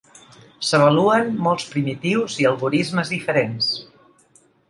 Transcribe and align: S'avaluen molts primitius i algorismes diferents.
S'avaluen 0.67 1.27
molts 1.47 1.67
primitius 1.75 2.39
i 2.43 2.49
algorismes 2.53 3.13
diferents. 3.17 3.69